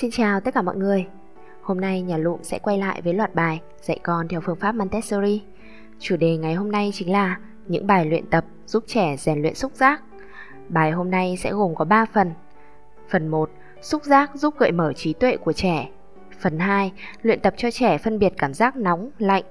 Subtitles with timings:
[0.00, 1.06] Xin chào tất cả mọi người.
[1.62, 4.74] Hôm nay nhà Lụm sẽ quay lại với loạt bài dạy con theo phương pháp
[4.74, 5.42] Montessori.
[5.98, 9.54] Chủ đề ngày hôm nay chính là những bài luyện tập giúp trẻ rèn luyện
[9.54, 10.02] xúc giác.
[10.68, 12.30] Bài hôm nay sẽ gồm có 3 phần.
[13.08, 13.50] Phần 1,
[13.80, 15.88] xúc giác giúp gợi mở trí tuệ của trẻ.
[16.40, 16.92] Phần 2,
[17.22, 19.44] luyện tập cho trẻ phân biệt cảm giác nóng, lạnh.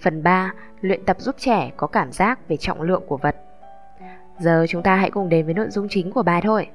[0.00, 3.36] Phần 3, luyện tập giúp trẻ có cảm giác về trọng lượng của vật.
[4.38, 6.68] Giờ chúng ta hãy cùng đến với nội dung chính của bài thôi.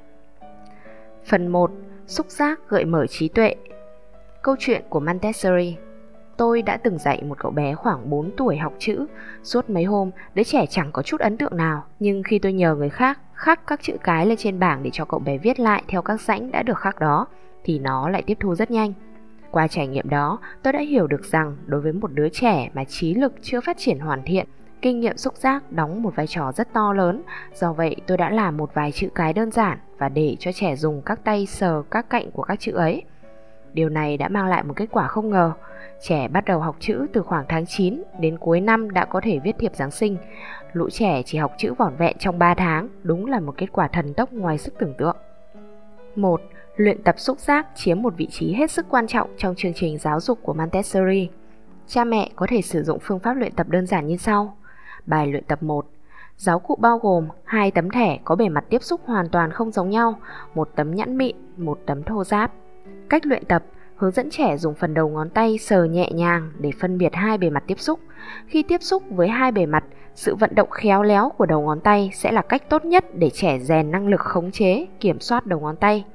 [1.25, 1.71] Phần 1,
[2.07, 3.55] xúc giác gợi mở trí tuệ.
[4.41, 5.77] Câu chuyện của Montessori
[6.37, 9.05] Tôi đã từng dạy một cậu bé khoảng 4 tuổi học chữ.
[9.43, 11.83] Suốt mấy hôm, đứa trẻ chẳng có chút ấn tượng nào.
[11.99, 15.05] Nhưng khi tôi nhờ người khác khắc các chữ cái lên trên bảng để cho
[15.05, 17.27] cậu bé viết lại theo các rãnh đã được khắc đó,
[17.63, 18.93] thì nó lại tiếp thu rất nhanh.
[19.51, 22.83] Qua trải nghiệm đó, tôi đã hiểu được rằng đối với một đứa trẻ mà
[22.83, 24.47] trí lực chưa phát triển hoàn thiện,
[24.81, 27.21] kinh nghiệm xúc giác đóng một vai trò rất to lớn.
[27.53, 30.75] Do vậy, tôi đã làm một vài chữ cái đơn giản và để cho trẻ
[30.75, 33.03] dùng các tay sờ các cạnh của các chữ ấy.
[33.73, 35.51] Điều này đã mang lại một kết quả không ngờ.
[36.01, 39.39] Trẻ bắt đầu học chữ từ khoảng tháng 9 đến cuối năm đã có thể
[39.39, 40.17] viết thiệp Giáng sinh.
[40.73, 43.87] Lũ trẻ chỉ học chữ vỏn vẹn trong 3 tháng, đúng là một kết quả
[43.87, 45.17] thần tốc ngoài sức tưởng tượng.
[46.15, 46.41] 1.
[46.75, 49.97] Luyện tập xúc giác chiếm một vị trí hết sức quan trọng trong chương trình
[49.97, 51.29] giáo dục của Montessori.
[51.87, 54.57] Cha mẹ có thể sử dụng phương pháp luyện tập đơn giản như sau.
[55.05, 55.85] Bài luyện tập 1
[56.37, 59.71] Giáo cụ bao gồm hai tấm thẻ có bề mặt tiếp xúc hoàn toàn không
[59.71, 60.15] giống nhau,
[60.55, 62.51] một tấm nhẵn mịn, một tấm thô ráp.
[63.09, 63.63] Cách luyện tập
[63.95, 67.37] hướng dẫn trẻ dùng phần đầu ngón tay sờ nhẹ nhàng để phân biệt hai
[67.37, 67.99] bề mặt tiếp xúc.
[68.47, 69.83] Khi tiếp xúc với hai bề mặt,
[70.15, 73.29] sự vận động khéo léo của đầu ngón tay sẽ là cách tốt nhất để
[73.29, 76.05] trẻ rèn năng lực khống chế, kiểm soát đầu ngón tay.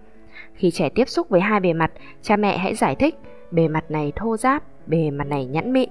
[0.55, 3.15] Khi trẻ tiếp xúc với hai bề mặt, cha mẹ hãy giải thích
[3.51, 5.89] bề mặt này thô ráp, bề mặt này nhẵn mịn.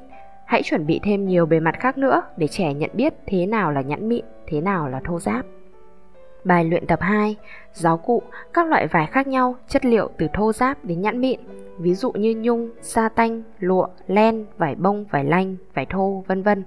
[0.49, 3.71] Hãy chuẩn bị thêm nhiều bề mặt khác nữa để trẻ nhận biết thế nào
[3.71, 5.45] là nhẵn mịn, thế nào là thô ráp.
[6.43, 7.35] Bài luyện tập 2,
[7.73, 8.21] giáo cụ,
[8.53, 11.39] các loại vải khác nhau, chất liệu từ thô ráp đến nhẵn mịn,
[11.79, 16.43] ví dụ như nhung, sa tanh, lụa, len, vải bông, vải lanh, vải thô, vân
[16.43, 16.63] vân.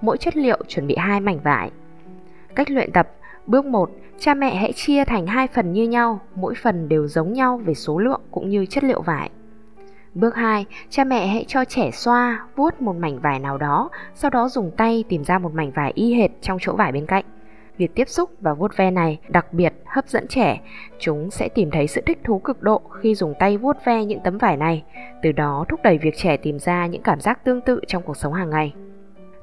[0.00, 1.70] Mỗi chất liệu chuẩn bị hai mảnh vải.
[2.54, 3.08] Cách luyện tập,
[3.46, 7.32] bước 1, cha mẹ hãy chia thành hai phần như nhau, mỗi phần đều giống
[7.32, 9.30] nhau về số lượng cũng như chất liệu vải.
[10.16, 14.30] Bước 2, cha mẹ hãy cho trẻ xoa, vuốt một mảnh vải nào đó, sau
[14.30, 17.24] đó dùng tay tìm ra một mảnh vải y hệt trong chỗ vải bên cạnh.
[17.78, 20.60] Việc tiếp xúc và vuốt ve này đặc biệt hấp dẫn trẻ,
[20.98, 24.20] chúng sẽ tìm thấy sự thích thú cực độ khi dùng tay vuốt ve những
[24.24, 24.84] tấm vải này,
[25.22, 28.16] từ đó thúc đẩy việc trẻ tìm ra những cảm giác tương tự trong cuộc
[28.16, 28.74] sống hàng ngày.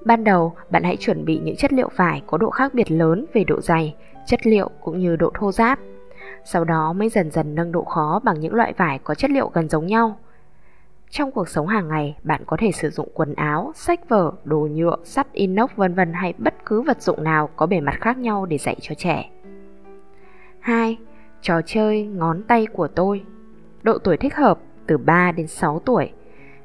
[0.06, 3.26] Ban đầu, bạn hãy chuẩn bị những chất liệu vải có độ khác biệt lớn
[3.34, 3.96] về độ dày,
[4.26, 5.80] chất liệu cũng như độ thô ráp.
[6.46, 9.50] Sau đó mới dần dần nâng độ khó bằng những loại vải có chất liệu
[9.54, 10.18] gần giống nhau.
[11.14, 14.68] Trong cuộc sống hàng ngày, bạn có thể sử dụng quần áo, sách vở, đồ
[14.72, 18.18] nhựa, sắt inox vân vân hay bất cứ vật dụng nào có bề mặt khác
[18.18, 19.30] nhau để dạy cho trẻ.
[20.60, 20.98] 2.
[21.42, 23.24] Trò chơi ngón tay của tôi.
[23.84, 26.10] Độ tuổi thích hợp từ 3 đến 6 tuổi.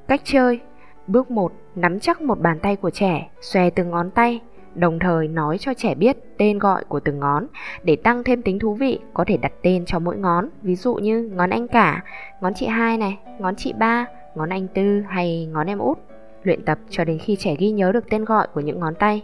[0.08, 0.60] Cách chơi
[1.06, 1.52] Bước 1.
[1.74, 4.40] Nắm chắc một bàn tay của trẻ, xòe từng ngón tay,
[4.74, 7.46] đồng thời nói cho trẻ biết tên gọi của từng ngón
[7.82, 10.94] để tăng thêm tính thú vị có thể đặt tên cho mỗi ngón ví dụ
[10.94, 12.02] như ngón anh cả
[12.40, 14.06] ngón chị hai này ngón chị ba
[14.38, 15.98] ngón anh tư hay ngón em út.
[16.42, 19.22] Luyện tập cho đến khi trẻ ghi nhớ được tên gọi của những ngón tay.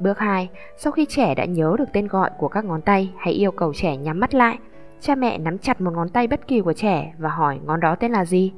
[0.00, 3.32] Bước 2, sau khi trẻ đã nhớ được tên gọi của các ngón tay, hãy
[3.32, 4.58] yêu cầu trẻ nhắm mắt lại.
[5.00, 7.94] Cha mẹ nắm chặt một ngón tay bất kỳ của trẻ và hỏi ngón đó
[7.94, 8.52] tên là gì.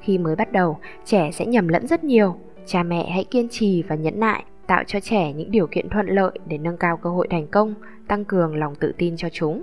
[0.00, 2.36] Khi mới bắt đầu, trẻ sẽ nhầm lẫn rất nhiều.
[2.66, 6.06] Cha mẹ hãy kiên trì và nhẫn nại, tạo cho trẻ những điều kiện thuận
[6.06, 7.74] lợi để nâng cao cơ hội thành công,
[8.08, 9.62] tăng cường lòng tự tin cho chúng.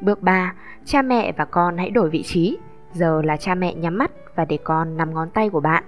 [0.00, 2.56] Bước 3, cha mẹ và con hãy đổi vị trí.
[2.94, 5.84] Giờ là cha mẹ nhắm mắt và để con nắm ngón tay của bạn.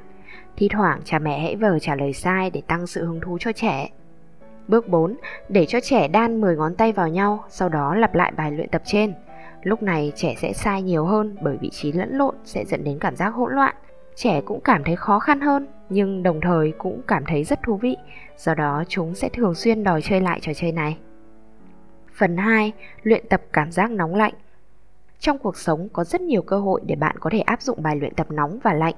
[0.57, 3.53] Thi thoảng cha mẹ hãy vờ trả lời sai để tăng sự hứng thú cho
[3.53, 3.89] trẻ.
[4.69, 5.17] Bước 4.
[5.49, 8.69] Để cho trẻ đan 10 ngón tay vào nhau, sau đó lặp lại bài luyện
[8.69, 9.15] tập trên.
[9.63, 12.99] Lúc này trẻ sẽ sai nhiều hơn bởi vị trí lẫn lộn sẽ dẫn đến
[12.99, 13.75] cảm giác hỗn loạn.
[14.15, 17.77] Trẻ cũng cảm thấy khó khăn hơn, nhưng đồng thời cũng cảm thấy rất thú
[17.77, 17.97] vị,
[18.37, 20.99] do đó chúng sẽ thường xuyên đòi chơi lại trò chơi này.
[22.15, 22.73] Phần 2.
[23.03, 24.35] Luyện tập cảm giác nóng lạnh
[25.21, 27.97] trong cuộc sống có rất nhiều cơ hội để bạn có thể áp dụng bài
[27.97, 28.95] luyện tập nóng và lạnh,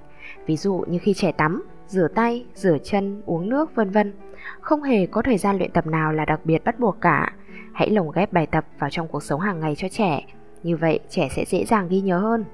[0.47, 4.13] ví dụ như khi trẻ tắm, rửa tay, rửa chân, uống nước vân vân.
[4.61, 7.33] Không hề có thời gian luyện tập nào là đặc biệt bắt buộc cả.
[7.73, 10.25] Hãy lồng ghép bài tập vào trong cuộc sống hàng ngày cho trẻ,
[10.63, 12.45] như vậy trẻ sẽ dễ dàng ghi nhớ hơn.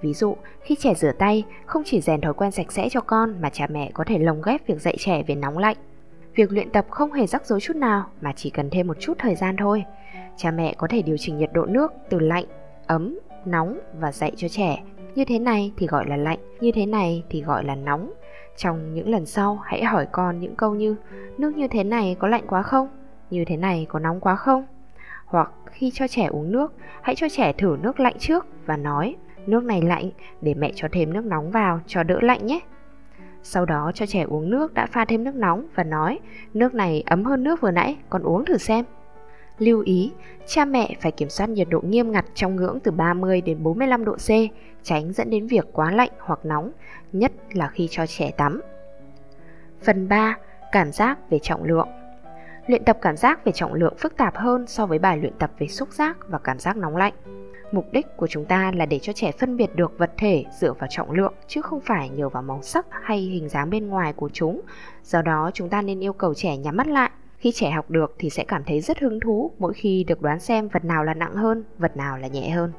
[0.00, 3.40] Ví dụ, khi trẻ rửa tay, không chỉ rèn thói quen sạch sẽ cho con
[3.40, 5.76] mà cha mẹ có thể lồng ghép việc dạy trẻ về nóng lạnh.
[6.34, 9.14] Việc luyện tập không hề rắc rối chút nào mà chỉ cần thêm một chút
[9.18, 9.84] thời gian thôi.
[10.36, 12.44] Cha mẹ có thể điều chỉnh nhiệt độ nước từ lạnh
[12.86, 14.82] ấm, nóng và dạy cho trẻ.
[15.14, 18.12] Như thế này thì gọi là lạnh, như thế này thì gọi là nóng.
[18.56, 20.96] Trong những lần sau, hãy hỏi con những câu như
[21.38, 22.88] Nước như thế này có lạnh quá không?
[23.30, 24.66] Như thế này có nóng quá không?
[25.26, 29.16] Hoặc khi cho trẻ uống nước, hãy cho trẻ thử nước lạnh trước và nói
[29.46, 32.60] nước này lạnh, để mẹ cho thêm nước nóng vào cho đỡ lạnh nhé.
[33.42, 36.18] Sau đó cho trẻ uống nước đã pha thêm nước nóng và nói
[36.54, 38.84] nước này ấm hơn nước vừa nãy, con uống thử xem.
[39.62, 40.12] Lưu ý,
[40.46, 44.04] cha mẹ phải kiểm soát nhiệt độ nghiêm ngặt trong ngưỡng từ 30 đến 45
[44.04, 44.28] độ C,
[44.82, 46.70] tránh dẫn đến việc quá lạnh hoặc nóng,
[47.12, 48.60] nhất là khi cho trẻ tắm.
[49.82, 50.36] Phần 3.
[50.72, 51.88] Cảm giác về trọng lượng
[52.66, 55.50] Luyện tập cảm giác về trọng lượng phức tạp hơn so với bài luyện tập
[55.58, 57.14] về xúc giác và cảm giác nóng lạnh.
[57.72, 60.72] Mục đích của chúng ta là để cho trẻ phân biệt được vật thể dựa
[60.72, 64.12] vào trọng lượng chứ không phải nhờ vào màu sắc hay hình dáng bên ngoài
[64.12, 64.60] của chúng.
[65.04, 67.10] Do đó chúng ta nên yêu cầu trẻ nhắm mắt lại.
[67.42, 70.40] Khi trẻ học được thì sẽ cảm thấy rất hứng thú mỗi khi được đoán
[70.40, 72.72] xem vật nào là nặng hơn, vật nào là nhẹ hơn.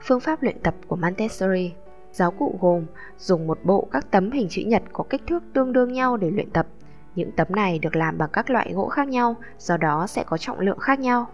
[0.00, 1.72] Phương pháp luyện tập của Montessori
[2.12, 2.86] Giáo cụ gồm
[3.18, 6.30] dùng một bộ các tấm hình chữ nhật có kích thước tương đương nhau để
[6.30, 6.66] luyện tập.
[7.14, 10.36] Những tấm này được làm bằng các loại gỗ khác nhau, do đó sẽ có
[10.36, 11.26] trọng lượng khác nhau.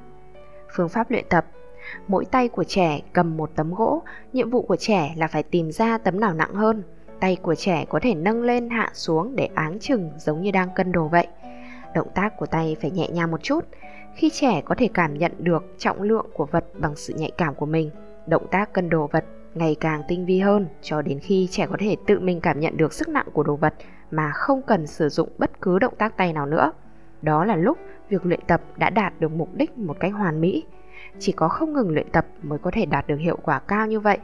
[0.76, 1.46] Phương pháp luyện tập
[2.08, 4.02] Mỗi tay của trẻ cầm một tấm gỗ,
[4.32, 6.82] nhiệm vụ của trẻ là phải tìm ra tấm nào nặng hơn.
[7.20, 10.68] Tay của trẻ có thể nâng lên hạ xuống để áng chừng giống như đang
[10.74, 11.26] cân đồ vậy.
[11.94, 13.64] Động tác của tay phải nhẹ nhàng một chút.
[14.14, 17.54] Khi trẻ có thể cảm nhận được trọng lượng của vật bằng sự nhạy cảm
[17.54, 17.90] của mình,
[18.26, 19.24] động tác cân đồ vật
[19.54, 22.76] ngày càng tinh vi hơn cho đến khi trẻ có thể tự mình cảm nhận
[22.76, 23.74] được sức nặng của đồ vật
[24.10, 26.72] mà không cần sử dụng bất cứ động tác tay nào nữa.
[27.22, 30.64] Đó là lúc việc luyện tập đã đạt được mục đích một cách hoàn mỹ.
[31.18, 34.00] Chỉ có không ngừng luyện tập mới có thể đạt được hiệu quả cao như
[34.00, 34.18] vậy.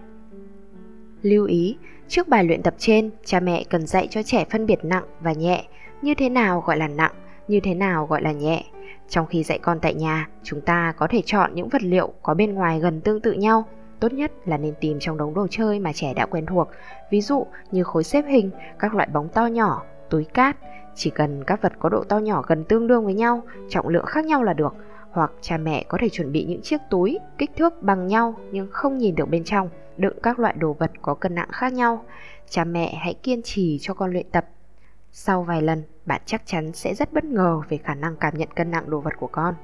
[1.22, 1.76] Lưu ý,
[2.08, 5.32] trước bài luyện tập trên, cha mẹ cần dạy cho trẻ phân biệt nặng và
[5.32, 5.64] nhẹ,
[6.02, 7.12] như thế nào gọi là nặng,
[7.50, 8.64] như thế nào gọi là nhẹ.
[9.08, 12.34] Trong khi dạy con tại nhà, chúng ta có thể chọn những vật liệu có
[12.34, 13.64] bên ngoài gần tương tự nhau
[14.00, 16.68] Tốt nhất là nên tìm trong đống đồ chơi mà trẻ đã quen thuộc,
[17.10, 20.56] ví dụ như khối xếp hình, các loại bóng to nhỏ, túi cát.
[20.94, 24.06] Chỉ cần các vật có độ to nhỏ gần tương đương với nhau, trọng lượng
[24.06, 24.74] khác nhau là được.
[25.10, 28.68] Hoặc cha mẹ có thể chuẩn bị những chiếc túi kích thước bằng nhau nhưng
[28.70, 32.04] không nhìn được bên trong, đựng các loại đồ vật có cân nặng khác nhau.
[32.48, 34.46] Cha mẹ hãy kiên trì cho con luyện tập.
[35.12, 38.48] Sau vài lần, bạn chắc chắn sẽ rất bất ngờ về khả năng cảm nhận
[38.56, 39.54] cân nặng đồ vật của con.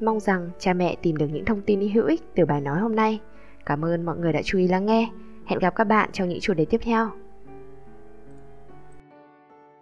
[0.00, 2.96] Mong rằng cha mẹ tìm được những thông tin hữu ích từ bài nói hôm
[2.96, 3.20] nay.
[3.66, 5.10] Cảm ơn mọi người đã chú ý lắng nghe.
[5.46, 7.10] Hẹn gặp các bạn trong những chủ đề tiếp theo.